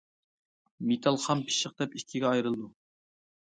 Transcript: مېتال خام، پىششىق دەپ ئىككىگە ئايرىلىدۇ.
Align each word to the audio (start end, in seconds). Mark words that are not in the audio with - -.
مېتال 0.91 1.19
خام، 1.27 1.45
پىششىق 1.51 1.77
دەپ 1.83 1.95
ئىككىگە 2.01 2.33
ئايرىلىدۇ. 2.33 2.73